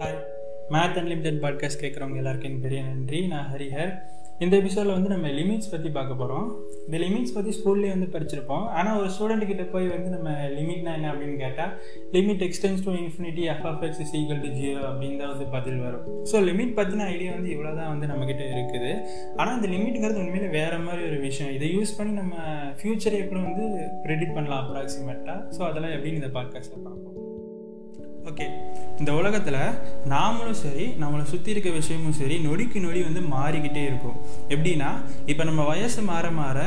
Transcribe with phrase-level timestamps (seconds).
[0.00, 0.20] Hi
[0.74, 3.18] math unlimited podcast கேட்குறவங்க எல்லாருக்கும் எனக்கு பெரிய நன்றி.
[3.32, 3.90] நான் ஹரிஹர்
[4.44, 6.46] இந்த எபிசோடில் வந்து நம்ம லிமிட்ஸ் பற்றி பார்க்க போகிறோம்
[6.86, 8.64] இந்த லிமிட்ஸ் பற்றி ஸ்கூல்லேயே வந்து படிச்சிருப்போம்.
[8.78, 11.72] ஆனால் ஒரு ஸ்டூடெண்ட் போய் வந்து நம்ம லிமிட்னா என்ன அப்படின்னு கேட்டால்
[12.16, 15.78] limit x tends to infinity f of x is equal to zero அப்படின்னு தான் வந்து பதில்
[15.86, 16.06] வரும்.
[16.32, 18.92] ஸோ லிமிட் பற்றின ஐடியா வந்து இவ்வளோ தான் வந்து நம்மக்கிட்ட இருக்குது.
[19.38, 21.54] ஆனால் அந்த லிமிட்டுங்கிறது உண்மையிலே வேறு மாதிரி ஒரு விஷயம்.
[21.58, 22.34] இதை யூஸ் பண்ணி நம்ம
[22.80, 23.66] ஃப்யூச்சரை எப்படி வந்து
[24.06, 27.06] ப்ரெடிக்ட் பண்ணலாம் அப்ராக்சிமேட்டாக ஸோ அதெல்லாம் எப்படின்னு இந்த பாட்காஸ்ட்டில் பார்ப்போம்?
[28.32, 28.46] ஓகே
[29.00, 29.58] இந்த உலகத்தில்
[30.12, 34.16] நாமளும் சரி நம்மளை சுற்றி இருக்க விஷயமும் சரி நொடிக்கு நொடி வந்து மாறிக்கிட்டே இருக்கும்.
[34.54, 34.90] எப்படின்னா
[35.32, 36.58] இப்போ நம்ம வயசு மாற மாற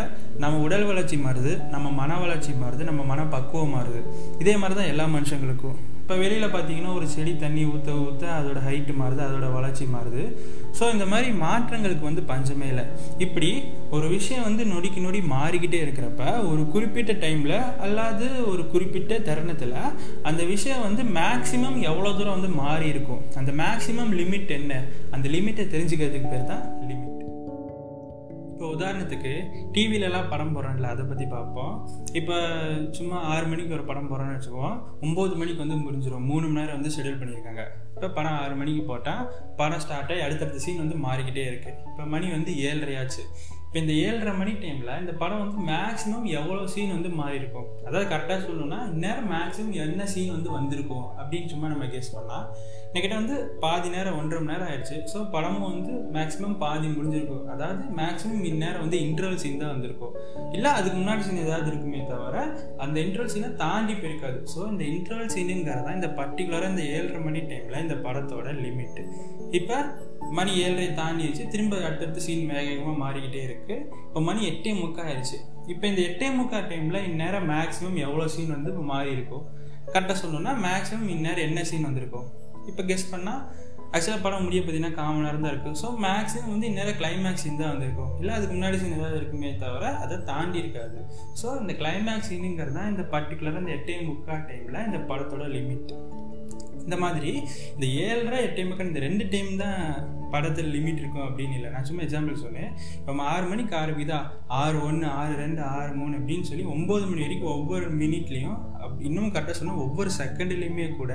[0.43, 4.01] நம்ம உடல் வளர்ச்சி மாறுது நம்ம மன வளர்ச்சி மாறுது நம்ம மன பக்குவம் மாறுது.
[4.43, 5.77] இதே மாதிரி தான் எல்லா மனுஷங்களுக்கும்.
[6.03, 10.23] இப்போ வெளியில் பார்த்தீங்கன்னா ஒரு செடி தண்ணி ஊற்ற ஊற்ற அதோட ஹைட்டு மாறுது அதோட வளர்ச்சி மாறுது.
[10.77, 12.85] ஸோ இந்த மாதிரி மாற்றங்களுக்கு வந்து பஞ்சமே இல்லை.
[13.25, 13.51] இப்படி
[13.95, 19.75] ஒரு விஷயம் வந்து நொடிக்கு நொடி மாறிக்கிட்டே இருக்கிறப்ப ஒரு குறிப்பிட்ட டைமில் அல்லாது ஒரு குறிப்பிட்ட தருணத்தில்
[20.29, 23.21] அந்த விஷயம் வந்து மேக்ஸிமம் எவ்வளோ தூரம் வந்து மாறி இருக்கும்?
[23.41, 24.73] அந்த மேக்ஸிமம் லிமிட் என்ன?
[25.15, 27.09] அந்த லிமிட்டை தெரிஞ்சுக்கிறதுக்கு பேர் தான் லிமிட்
[28.53, 29.31] இப்போ உதாரணத்துக்கு
[29.75, 31.73] டிவிலலாம் படம் போடுறோம்ல அதை பற்றி பார்ப்போம்.
[32.19, 32.35] இப்போ
[32.97, 34.77] சும்மா ஆறு மணிக்கு ஒரு படம் போடுறோன்னு வச்சுக்குவோம்.
[35.05, 37.63] ஒம்பது மணிக்கு வந்து முடிஞ்சிடும் மூணு மணி நேரம் வந்து ஷெடியூல் பண்ணியிருக்காங்க.
[37.95, 39.25] இப்போ படம் ஆறு மணிக்கு போட்டால்
[39.59, 43.25] படம் ஸ்டார்ட் ஆகி அடுத்தடுத்த சீன் வந்து மாறிக்கிட்டே இருக்குது இப்போ மணி வந்து ஏழரையாச்சு.
[43.73, 48.05] இப்போ இந்த ஏழரை மணி டைமில் இந்த படம் வந்து மேக்ஸிமம் எவ்வளோ சீன் வந்து மாறி இருக்கும் அதாவது
[48.11, 52.45] கரெக்டாக சொல்லணும்னா இந்நேரம் மேக்ஸிமம் என்ன சீன் வந்து வந்திருக்கும் அப்படின்னு சும்மா நம்ம கேஸ் பண்ணலாம்.
[52.93, 54.97] என்கிட்ட வந்து பாதி நேரம் ஒன்றரை மணி நேரம் ஆயிடுச்சு.
[55.13, 57.47] ஸோ படமும் வந்து மேக்ஸிமம் பாதி முடிஞ்சிருக்கும்.
[57.53, 60.13] அதாவது மேக்ஸிமம் இந்நேரம் வந்து இன்டர்வல் சீன் தான் வந்திருக்கும்.
[60.57, 62.45] இல்லை அதுக்கு முன்னாடி சீன் ஏதாவது இருக்குமே தவிர
[62.85, 64.39] அந்த இன்டர்வல் சீனை தாண்டி போயிருக்காது.
[64.53, 69.05] ஸோ இந்த இன்டர்வல் சீனுங்கிறது தான் இந்த பர்டிகுலராக இந்த ஏழரை மணி டைமில் இந்த படத்தோட லிமிட்டு
[69.61, 69.79] இப்போ
[70.37, 71.43] மணி ஏழரை தாண்டிடுச்சு.
[71.53, 73.75] திரும்ப அடுத்தடுத்து சீன் வேகமாக மாறிக்கிட்டே இருக்கு.
[74.07, 75.39] இப்போ மணி எட்டே முக்கா ஆயிடுச்சு.
[75.73, 79.43] இப்போ இந்த எட்டே முக்கா டைமில் இந்நேரம் மேக்ஸிமம் எவ்வளோ சீன் வந்து இப்போ மாறி இருக்கும்
[79.93, 82.27] கரெக்டாக சொல்லணும்னா மேக்ஸிமம் இந்நேரம் என்ன சீன் வந்திருக்கும்
[82.69, 83.41] இப்போ கெஸ் பண்ணால்
[83.95, 87.71] ஆக்சுவலாக படம் முடிய பார்த்தீங்கன்னா காமன் நேரம் தான் இருக்கும் ஸோ மேக்ஸிமம் வந்து இந்நேரம் கிளைமேக்ஸ் சீன் தான்
[87.73, 90.97] வந்திருக்கும் இல்லை அதுக்கு முன்னாடி சீன் ஏதாவது இருக்குமே தவிர அதை தாண்டி இருக்காது.
[91.41, 95.93] ஸோ இந்த கிளைமேக்ஸ் சீனுங்கிறது தான் இந்த பர்டிகுலராக இந்த எட்டே முக்கா டைமில் இந்த படத்தோட லிமிட்
[96.85, 97.31] இந்த மாதிரி
[97.75, 99.79] இந்த ஏழரை எட்டே முக்கால் இந்த ரெண்டு டைம் தான்
[100.33, 101.69] படத்தில் லிமிட் இருக்கும் அப்படின்னு இல்லை.
[101.73, 102.69] நான் சும்மா எக்ஸாம்பிள் சொன்னேன்.
[102.97, 104.19] இப்போ நம்ம ஆறு மணிக்கு ஆரம்பிக்குதா?
[104.61, 108.57] ஆறு ஒன்று ஆறு ரெண்டு ஆறு மூணு அப்படின்னு சொல்லி ஒம்பது மணி வரைக்கும் ஒவ்வொரு மினிட்லேயும்
[109.07, 111.13] இன்னும் கரெக்டாக சொன்னால் ஒவ்வொரு செகண்ட்லேயுமே கூட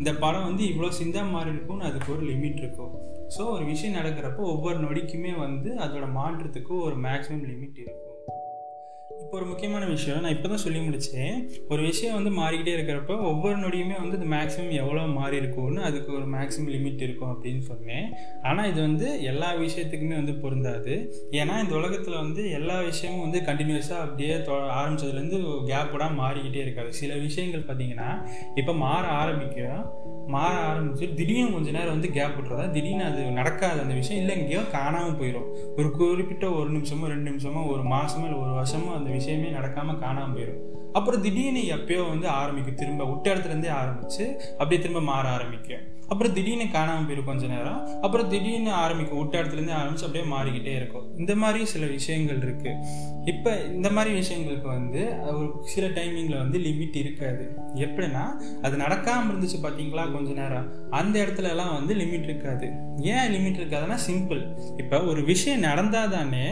[0.00, 2.92] இந்த படம் வந்து இவ்வளோ சிந்தா மாறி இருக்கும்னு அதுக்கு ஒரு லிமிட் இருக்கும்.
[3.36, 8.15] ஸோ ஒரு விஷயம் நடக்கிறப்போ ஒவ்வொரு நொடிக்குமே வந்து அதோட மாற்றத்துக்கு ஒரு மேக்ஸிமம் லிமிட் இருக்கும்.
[9.26, 11.38] இப்போ ஒரு முக்கியமான விஷயம் நான் இப்போ தான் சொல்லி முடித்தேன்
[11.72, 16.26] ஒரு விஷயம் வந்து மாறிக்கிட்டே இருக்கிறப்ப ஒவ்வொரு நொடியுமே வந்து இது மேக்ஸிமம் எவ்வளோ மாறி இருக்கும்னு அதுக்கு ஒரு
[16.34, 18.06] மேக்ஸிமம் லிமிட் இருக்கும் அப்படின்னு சொன்னேன்.
[18.48, 20.94] ஆனால் இது வந்து எல்லா விஷயத்துக்குமே வந்து பொருந்தாது.
[21.40, 24.36] ஏன்னா இந்த உலகத்தில் வந்து எல்லா விஷயமும் வந்து கண்டினியூஸாக அப்படியே
[24.78, 25.40] ஆரம்பிச்சதுலேருந்து
[25.72, 26.92] கேப் விடாமல் மாறிக்கிட்டே இருக்காது.
[27.02, 28.10] சில விஷயங்கள் பார்த்தீங்கன்னா
[28.62, 29.82] இப்போ மாற ஆரம்பிக்கும்.
[30.26, 34.22] மாற ஆரம்பிச்சு திடீர்னு கொஞ்ச நேரம் வந்து கேப் விட்டுறதா திடீர்னு அது நடக்காது அந்த விஷயம்.
[34.22, 38.90] இல்லை எங்கேயோ காணாமல் போயிடும் ஒரு குறிப்பிட்ட ஒரு நிமிஷமோ ரெண்டு நிமிஷமோ ஒரு மாதமோ இல்லை ஒரு வருஷமோ
[38.96, 42.74] அந்த விஷயமே நடக்காமல் காணாமல் போயிடும் அப்புறம் திடீர்னு எப்பயோ வந்து ஆரம்பிக்கும்.
[42.74, 45.84] திரும்ப விட்ட இடத்துலேருந்தே ஆரம்பித்து அப்படியே திரும்ப மாற ஆரம்பிக்கும்.
[46.10, 47.80] அப்புறம் திடீர்னு காணாமல் போயிடும் கொஞ்ச நேரம்.
[48.04, 49.20] அப்புறம் திடீர்னு ஆரம்பிக்கும்.
[49.20, 51.06] விட்ட இடத்துலேருந்து ஆரம்பிச்சு அப்படியே மாறிக்கிட்டே இருக்கும்.
[51.18, 52.74] இந்த மாதிரி சில விஷயங்கள் இருக்குது
[53.32, 55.02] இப்போ இந்த மாதிரி விஷயங்களுக்கு வந்து
[55.32, 57.44] ஒரு சில டைமிங்கில் வந்து லிமிட் இருக்காது.
[57.84, 58.24] எப்படின்னா
[58.62, 60.68] அது நடக்காமல் இருந்துச்சு பார்த்தீங்களா கொஞ்ச நேரம்.
[61.00, 62.66] அந்த இடத்துலலாம் வந்து லிமிட் இருக்காது.
[63.14, 64.42] ஏன் லிமிட் இருக்காதுன்னா சிம்பிள்
[64.82, 66.44] இப்போ ஒரு விஷயம் நடந்தால் தானே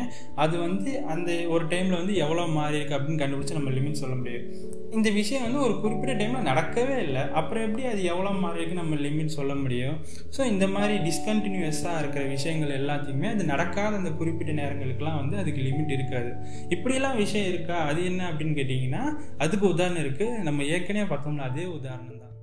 [0.45, 4.49] அது வந்து அந்த ஒரு டைமில் வந்து எவ்வளோ மாறி இருக்கு அப்படின்னு கண்டுபிடிச்சி நம்ம லிமிட் சொல்ல முடியும்.
[4.97, 7.23] இந்த விஷயம் வந்து ஒரு குறிப்பிட்ட டைமில் நடக்கவே இல்லை.
[7.39, 9.97] அப்புறம் எப்படி அது எவ்வளோ மாறிக்கு நம்ம லிமிட் சொல்ல முடியும்?
[10.37, 15.97] ஸோ இந்த மாதிரி டிஸ்கண்டினியூஸாக இருக்கிற விஷயங்கள் எல்லாத்தையுமே அது நடக்காத அந்த குறிப்பிட்ட நேரங்களுக்குலாம் வந்து அதுக்கு லிமிட்
[15.97, 16.31] இருக்காது.
[16.77, 17.79] இப்படிலாம் விஷயம் இருக்கா?
[17.91, 19.05] அது என்ன அப்படின்னு கேட்டிங்கன்னா
[19.47, 22.34] அதுக்கு உதாரணம் இருக்குது நம்ம ஏற்கனவே பார்த்தோம்னா அதே உதாரணம் தான்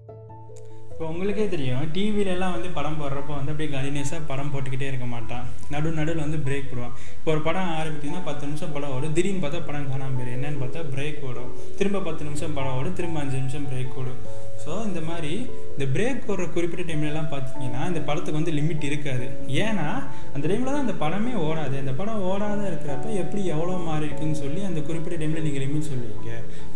[1.01, 5.45] இப்போ உங்களுக்கே தெரியும் டிவிலெலாம் வந்து படம் போடுறப்போ வந்து அப்படியே கண்டினியூஸாக படம் போட்டுக்கிட்டே இருக்க மாட்டான்.
[5.73, 6.94] நடு நடுவில் வந்து பிரேக் போடுவான்.
[7.17, 9.16] இப்போ ஒரு படம் ஆரம்பித்தீங்கன்னா பத்து நிமிஷம் படம் ஓடும்.
[9.17, 10.35] திடீர்னு பார்த்தா படம் காணாமல் போயிடும்.
[10.38, 11.50] என்னென்னு பார்த்தா பிரேக் ஓடும்.
[11.79, 12.95] திரும்ப பத்து நிமிஷம் படம் ஓடும்.
[13.00, 14.19] திரும்ப அஞ்சு நிமிஷம் பிரேக் ஓடும்.
[14.66, 15.34] ஸோ இந்த மாதிரி
[15.73, 19.27] இந்த பிரேக் போடுற குறிப்பிட்ட டைம்லலாம் பார்த்தீங்கன்னா இந்த படத்துக்கு வந்து லிமிட் இருக்காது.
[19.65, 19.88] ஏன்னா
[20.35, 21.75] அந்த டைமில் தான் அந்த படமே ஓடாது.
[21.83, 26.31] அந்த படம் ஓடாத இருக்கிறப்ப எப்படி எவ்வளோ மாறி இருக்குன்னு சொல்லி அந்த குறிப்பிட்ட டைமில் நீங்கள் லிமிட் சொல்லுவீங்க.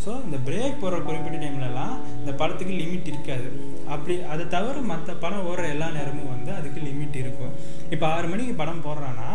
[0.06, 3.50] ஸோ இந்த பிரேக் போடுற குறிப்பிட்ட டைம்லலாம் இந்த படத்துக்கு லிமிட் இருக்காது.
[3.96, 7.54] அப்படி அதை தவிர மற்ற படம் ஓடுற எல்லா நேரமும் வந்து அதுக்கு லிமிட் இருக்கும்.
[7.94, 9.30] இப்போ ஆறு மணிக்கு படம் போடுறான்னா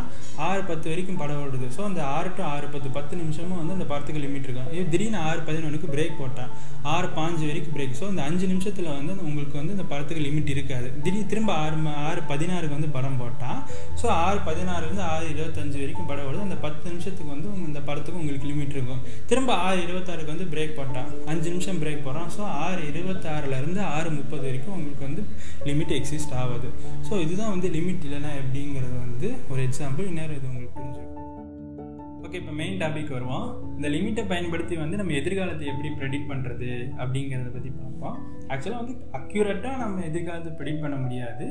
[0.48, 1.66] ஆறு பத்து வரைக்கும் படம் ஓடுது.
[1.76, 4.70] ஸோ அந்த ஆறு டு ஆறு பத்து பத்து நிமிஷமும் வந்து அந்த படத்துக்கு லிமிட் இருக்கும்.
[4.76, 6.52] இது திடீர்னு ஆறு பதினொன்றுக்கு பிரேக் போட்டான்
[6.94, 10.88] ஆறு பாஞ்சு வரைக்கும் பிரேக் ஸோ அந்த அஞ்சு நிமிஷத்தில் வந்து உங்களுக்கு வந்து இந்த படத்துக்கு லிமிட் இருக்காது.
[11.04, 11.76] திடீர் திரும்ப ஆறு
[12.08, 13.60] ஆறு பதினாறுக்கு வந்து படம் போட்டால்
[14.00, 16.46] ஸோ ஆறு பதினாறுலேருந்து ஆறு இருபத்தஞ்சு வரைக்கும் படம் வருது.
[16.48, 19.02] அந்த பத்து நிமிஷத்துக்கு வந்து இந்த படத்துக்கு உங்களுக்கு லிமிட் இருக்கும்.
[19.32, 24.44] திரும்ப ஆறு இருபத்தாறுக்கு வந்து பிரேக் போட்டான் அஞ்சு நிமிஷம் பிரேக் போடுறான் ஸோ ஆறு இருபத்தாறுலேருந்து ஆறு முப்பது
[24.48, 25.24] வரைக்கும் உங்களுக்கு வந்து
[25.70, 26.70] லிமிட் எக்ஸிஸ்ட் ஆகுது.
[27.08, 31.08] ஸோ இதுதான் வந்து லிமிட் இல்லைன்னா எப்படிங்கிறது வந்து ஒரு எக்ஸாம்பிள் இன்னொரு இது உங்களுக்கு புரிஞ்சுக்கும்
[32.26, 33.46] ஓகே இப்போ மெயின் டாபிக் வருவோம்.
[33.80, 36.66] இந்த லிமிட்டை பயன்படுத்தி வந்து நம்ம எதிர்காலத்தை எப்படி ப்ரெடிக்ட் பண்ணுறது
[37.02, 38.16] அப்படிங்கிறத பற்றி பார்ப்போம்.
[38.52, 41.46] ஆக்சுவலாக வந்து அக்யூரேட்டாக நம்ம எதிர்காலத்தை ப்ரெடிக்ட் பண்ண முடியாது.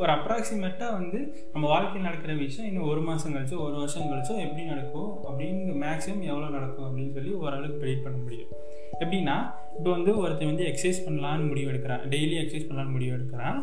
[0.00, 1.18] ஒரு அப்ராக்சிமேட்டாக வந்து
[1.54, 6.26] நம்ம வாழ்க்கையில் நடக்கிற விஷயம் இன்னும் ஒரு மாதம் கழிச்சோ ஒரு வருஷம் கழிச்சோ எப்படி நடக்கும் அப்படின்னு மேக்ஸிமம்
[6.32, 8.50] எவ்வளோ நடக்கும் அப்படின்னு சொல்லி ஓரளவுக்கு ப்ரெடிக்ட் பண்ண முடியும்.
[9.02, 9.36] எப்படின்னா
[9.78, 12.06] இப்போ வந்து ஒருத்தர் வந்து எக்ஸசைஸ் பண்ணலான்னு முடிவு எடுக்கிறான்.
[12.14, 13.60] டெய்லி எக்ஸசைஸ் பண்ணலான்னு முடிவு எடுக்கிறான்.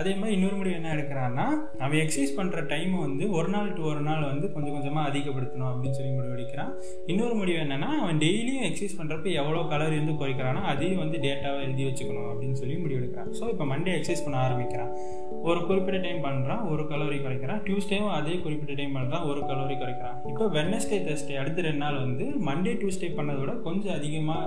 [0.00, 1.46] அதே மாதிரி இன்னொரு முடிவு என்ன எடுக்கிறான்னா
[1.84, 5.96] அவன் எக்ஸசைஸ் பண்ணுற டைம் வந்து ஒரு நாள் டு ஒரு நாள் வந்து கொஞ்சம் கொஞ்சமாக அதிகப்படுத்தணும் அப்படின்னு
[5.98, 6.70] சொல்லி முடிவு எடுக்கிறான்.
[7.12, 11.86] இன்னொரு முடிவு என்னென்னா அவன் டெய்லியும் எக்ஸசைஸ் பண்ணுறப்ப எவ்வளோ கலரி வந்து குறைக்கிறானோ அதையும் வந்து டேட்டாவை எழுதி
[11.88, 13.30] வச்சுக்கணும் அப்படின்னு சொல்லி முடிவு எடுக்கிறான்.
[13.40, 14.92] ஸோ இப்போ மண்டே எக்ஸசைஸ் பண்ண ஆரம்பிக்கிறான்.
[15.48, 17.62] ஒரு குறிப்பிட்ட டைம் பண்ணுறான் ஒரு கலோரி குறைக்கிறான்.
[17.66, 20.16] டியூஸ்டேவும் அதே குறிப்பிட்ட டைம் பண்ணுறான் ஒரு கலோரி குறைக்கிறான்.
[20.32, 24.46] இப்போ வெட்னஸ்டே தேர்ஸ்டே அடுத்த ரெண்டு நாள் வந்து மண்டே டியூஸ்டே பண்ணதை விட கொஞ்சம் அதிகமாக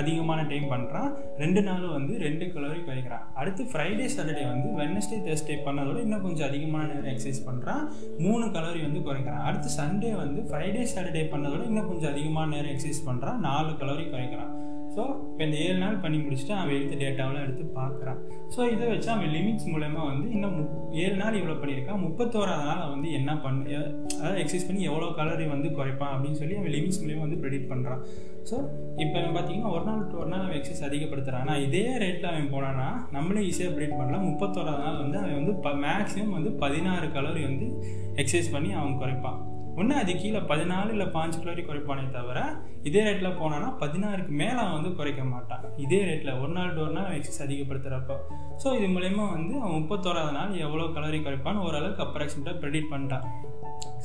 [0.00, 1.10] அதிகமான டைம் பண்ணுறான்
[1.42, 3.24] ரெண்டு நாளும் வந்து ரெண்டு கலோரி குறைக்கிறான்.
[3.40, 7.84] அடுத்து ஃப்ரைடே சாட்டர்டே வந்து வெனஸ்டே தேர்ஸ்டே பண்ணதோட இன்னும் கொஞ்சம் அதிகமான நேரம் எக்ஸசைஸ் பண்ணுறான்
[8.24, 9.44] மூணு கலோரி வந்து குறைக்கிறான்.
[9.48, 14.51] அடுத்து சண்டே வந்து ஃப்ரைடே சாட்டர்டே பண்ணதோட இன்னும் கொஞ்சம் அதிகமான நேரம் எக்ஸசைஸ் பண்ணுறான் நாலு கலோரி குறைக்கிறான்.
[14.94, 18.18] ஸோ இப்போ இந்த ஏழு நாள் பண்ணி முடிச்சுட்டு அவன் எடுத்த டேட்டாவெலாம் எடுத்து பார்க்குறான்
[18.54, 20.56] ஸோ இதை வச்சு அவன் லிமிட்ஸ் மூலயமா வந்து இன்னும்
[21.02, 22.02] ஏழு நாள் இவ்வளோ பண்ணியிருக்கான்.
[22.06, 23.78] முப்பத்தோராது நாள் அவன் வந்து என்ன பண்ண
[24.18, 28.02] அதாவது எக்ஸசைஸ் பண்ணி எவ்வளோ கலரி வந்து குறைப்பான் அப்படின்னு சொல்லி அவன் லிமிட்ஸ் மூலியமாக வந்து ப்ரெடிக்ட் பண்ணுறான்
[28.50, 28.56] ஸோ
[29.04, 32.52] இப்போ அவன் பார்த்தீங்கன்னா ஒரு நாள் டூ ஒரு நாள் அவன் எக்ஸசைஸ் அதிகப்படுத்துகிறான் ஆனால் இதே ரேட்டில் அவன்
[32.54, 34.28] போனான்னா நம்மளே ஈஸியாக ப்ரெடிக்ட் பண்ணலாம்.
[34.30, 37.68] முப்பத்தோராது நாள் வந்து அவன் வந்து ப மேக்ஸிமம் வந்து பதினாறு கலோரி வந்து
[38.20, 39.40] எக்ஸசைஸ் பண்ணி அவன் குறைப்பான்.
[39.76, 42.38] ஒன்று அது கீழே பதினாலு இல்லை பாஞ்சு கலோரி குறைப்பானே தவிர
[42.88, 45.64] இதே ரேட்டில் போனான்னா பதினாறுக்கு மேலே அவன் வந்து குறைக்க மாட்டான்.
[45.84, 48.16] இதே ரேட்டில் ஒரு நாள் டோர் ஒரு நாள் எக்ஸஸ் அதிகப்படுத்துகிறப்ப
[48.62, 53.26] ஸோ இது மூலயமா வந்து அவன் முப்பத்தோராது நாள் எவ்வளோ கலோரி குறைப்பான்னு ஓரளவுக்கு அப்ராக்சிமேட்டாக ப்ரெடிட் பண்ணிட்டான்.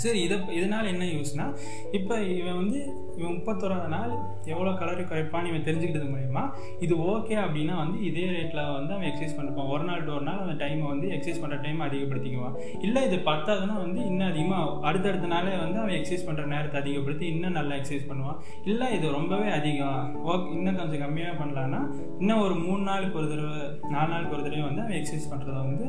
[0.03, 1.53] சரி இதை இதனால் என்ன யூஸ்னால்
[1.91, 2.79] இப்போ இவன் வந்து
[3.19, 4.11] இவன் முப்பத்தோராது நாள்
[4.53, 6.43] எவ்வளோ கலரி குறைப்பான்னு இவன் தெரிஞ்சுக்கிட்டது மூலயமா
[6.85, 10.55] இது ஓகே அப்படின்னா வந்து இதே ரேட்டில் வந்து அவன் எக்ஸசைஸ் பண்ணிருப்பான் ஒரு நாள் ஒரு நாள் அந்த
[10.63, 12.55] டைமை வந்து எக்ஸசைஸ் பண்ணுற டைம் அதிகப்படுத்திக்குவான்.
[12.87, 17.57] இல்லை இது பத்தாதுன்னா வந்து இன்னும் அதிகமாக அடுத்தடுத்த நாளே வந்து அவன் எக்ஸசைஸ் பண்ணுற நேரத்தை அதிகப்படுத்தி இன்னும்
[17.59, 18.37] நல்லா எக்ஸசைஸ் பண்ணுவான்.
[18.71, 20.01] இல்லை இது ரொம்பவே அதிகம்.
[20.31, 21.81] ஓகே இன்னும் கொஞ்சம் கம்மியாக பண்ணலான்னா
[22.21, 23.57] இன்னும் ஒரு மூணு நாளுக்கு ஒரு தடவை
[23.95, 25.87] நாலு நாளுக்கு ஒரு தடவை வந்து அவன் எக்ஸசைஸ் பண்ணுறத வந்து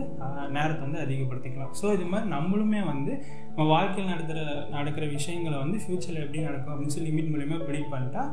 [0.57, 1.73] நேரத்தை வந்து அதிகப்படுத்திக்கலாம்.
[1.81, 3.13] ஸோ இது மாதிரி நம்மளுமே வந்து
[3.53, 4.41] நம்ம வாழ்க்கையில் நடத்துகிற
[4.75, 8.25] நடக்கிற விஷயங்களை வந்து ஃப்யூச்சரில் எப்படி நடக்கும் அப்படின்னு சொல்லி லிமிட் மூலிமா ப்ரிடிக் பண்ணிட்டா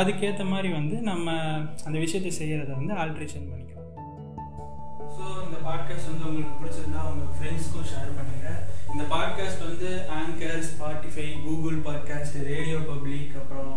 [0.00, 1.32] அதுக்கேற்ற மாதிரி வந்து நம்ம
[1.86, 3.88] அந்த விஷயத்தை செய்கிறத வந்து ஆல்ட்ரேஷன் பண்ணிக்கலாம்.
[5.16, 8.60] ஸோ இந்த பாட்காஸ்ட் வந்து உங்களுக்கு பிடிச்சிருந்தா உங்கள் ஃப்ரெண்ட்ஸ்க்கும் ஷேர் பண்ணுங்கள்
[8.92, 9.90] இந்த பாட்காஸ்ட் வந்து
[10.20, 13.74] Anchor Spotify Google podcast Radio Public அப்புறம்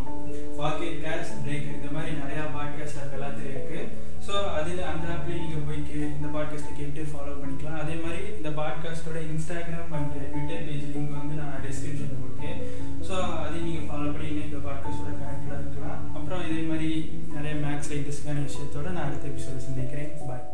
[0.59, 3.89] பாக்கெட் கேஸ் பிரேக் இந்த மாதிரி நிறையா பாட்காஸ்ட் ஆப் எல்லாத்தையும் இருக்குது
[4.27, 5.81] ஸோ அதில் அந்த ஆப்லேயும் நீங்கள் போய்
[6.17, 7.81] இந்த பாட்காஸ்ட்டை கேட்டு ஃபாலோ பண்ணிக்கலாம்.
[7.83, 12.61] அதே மாதிரி இந்த பாட்காஸ்ட்டோட Instagram and Twitter page link வந்து நான் டிஸ்கிரிப்ஷனில் கொடுத்தேன்.
[13.07, 16.15] ஸோ அதை நீங்கள் ஃபாலோ பண்ணி இன்னும் இந்த பாட்காஸ்ட்டோட கனெக்டாக இருக்கலாம்.
[16.15, 20.11] அப்புறம் இதே மாதிரி நிறைய மேக்ஸ் லைட்டஸ்டான விஷயத்தோட நான் அடுத்த எபிசோட சந்திக்கிறேன்.
[20.27, 20.52] பாய்